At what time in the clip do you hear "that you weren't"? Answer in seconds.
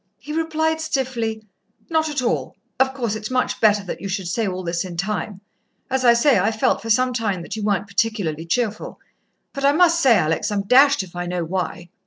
7.43-7.85